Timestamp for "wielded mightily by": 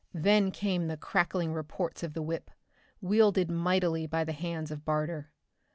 3.01-4.23